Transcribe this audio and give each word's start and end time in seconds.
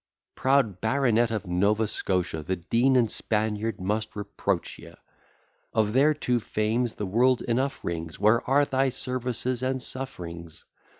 Proud 0.33 0.81
baronet 0.81 1.29
of 1.29 1.45
Nova 1.45 1.85
Scotia! 1.85 2.41
The 2.41 2.55
Dean 2.55 2.95
and 2.95 3.11
Spaniard 3.11 3.79
must 3.79 4.15
reproach 4.15 4.79
ye: 4.79 4.95
Of 5.73 5.93
their 5.93 6.15
two 6.15 6.39
fames 6.39 6.95
the 6.95 7.05
world 7.05 7.43
enough 7.43 7.85
rings: 7.85 8.19
Where 8.19 8.41
are 8.49 8.65
thy 8.65 8.89
services 8.89 9.61
and 9.61 9.79
sufferings? 9.79 10.65